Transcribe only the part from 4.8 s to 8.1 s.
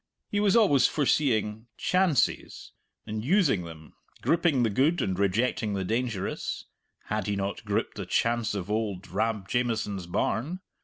and rejecting the dangerous (had he not gripped the